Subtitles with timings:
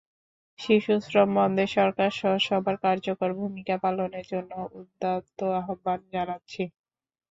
[0.59, 6.61] শিশুশ্রম বন্ধে সরকারসহ সবার কার্যকর ভূমিকা পালনের জন্য উদাত্ত আহ্বান জানাচ্ছি।